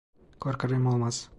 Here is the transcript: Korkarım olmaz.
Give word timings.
Korkarım 0.39 0.85
olmaz. 0.85 1.29